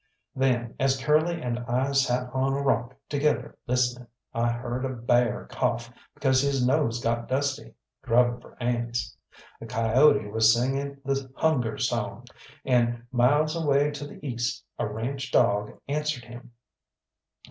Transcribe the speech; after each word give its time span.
Then 0.35 0.73
as 0.79 0.99
Curly 0.99 1.43
and 1.43 1.59
I 1.59 1.91
sat 1.91 2.31
on 2.33 2.53
a 2.53 2.61
rock 2.63 2.95
together 3.07 3.55
listening, 3.67 4.07
I 4.33 4.49
heard 4.51 4.83
a 4.83 4.89
bear 4.89 5.45
cough 5.51 5.91
because 6.15 6.41
his 6.41 6.65
nose 6.65 6.99
got 6.99 7.27
dusty, 7.27 7.75
grubbing 8.01 8.39
for 8.41 8.57
ants; 8.59 9.15
a 9.61 9.67
coyote 9.67 10.31
was 10.31 10.51
singing 10.51 10.97
the 11.05 11.29
hunger 11.35 11.77
song, 11.77 12.25
and 12.65 13.03
miles 13.11 13.55
away 13.55 13.91
to 13.91 14.07
the 14.07 14.25
east 14.25 14.65
a 14.79 14.87
ranche 14.87 15.29
dog 15.31 15.79
answered 15.87 16.23
him. 16.25 16.49